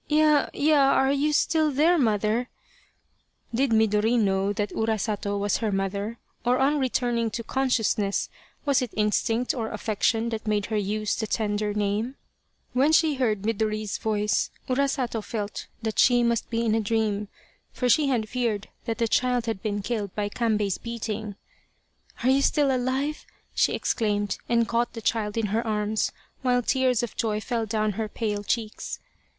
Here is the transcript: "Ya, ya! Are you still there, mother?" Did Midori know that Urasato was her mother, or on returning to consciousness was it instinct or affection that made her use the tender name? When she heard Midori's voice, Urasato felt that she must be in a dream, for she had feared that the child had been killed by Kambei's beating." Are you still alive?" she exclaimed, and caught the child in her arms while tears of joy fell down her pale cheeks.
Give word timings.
"Ya, 0.07 0.49
ya! 0.51 0.81
Are 0.93 1.11
you 1.11 1.31
still 1.31 1.69
there, 1.69 1.95
mother?" 1.99 2.49
Did 3.53 3.69
Midori 3.69 4.17
know 4.17 4.51
that 4.51 4.71
Urasato 4.71 5.37
was 5.39 5.57
her 5.57 5.71
mother, 5.71 6.17
or 6.43 6.57
on 6.57 6.79
returning 6.79 7.29
to 7.29 7.43
consciousness 7.43 8.27
was 8.65 8.81
it 8.81 8.89
instinct 8.97 9.53
or 9.53 9.69
affection 9.69 10.29
that 10.29 10.47
made 10.47 10.65
her 10.65 10.75
use 10.75 11.15
the 11.15 11.27
tender 11.27 11.71
name? 11.75 12.15
When 12.73 12.91
she 12.91 13.13
heard 13.13 13.43
Midori's 13.43 13.99
voice, 13.99 14.49
Urasato 14.67 15.23
felt 15.23 15.67
that 15.83 15.99
she 15.99 16.23
must 16.23 16.49
be 16.49 16.65
in 16.65 16.73
a 16.73 16.81
dream, 16.81 17.27
for 17.71 17.87
she 17.87 18.07
had 18.07 18.27
feared 18.27 18.69
that 18.85 18.97
the 18.97 19.07
child 19.07 19.45
had 19.45 19.61
been 19.61 19.83
killed 19.83 20.15
by 20.15 20.29
Kambei's 20.29 20.79
beating." 20.79 21.35
Are 22.23 22.29
you 22.31 22.41
still 22.41 22.75
alive?" 22.75 23.23
she 23.53 23.73
exclaimed, 23.75 24.39
and 24.49 24.67
caught 24.67 24.93
the 24.93 25.01
child 25.03 25.37
in 25.37 25.45
her 25.53 25.63
arms 25.67 26.11
while 26.41 26.63
tears 26.63 27.03
of 27.03 27.15
joy 27.15 27.39
fell 27.39 27.67
down 27.67 27.91
her 27.91 28.09
pale 28.09 28.43
cheeks. 28.43 28.97